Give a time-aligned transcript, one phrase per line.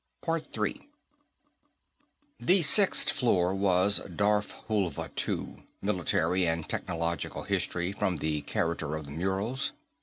[2.39, 9.11] The sixth floor was Darfhulva, too; military and technological history, from the character of the
[9.11, 9.73] murals.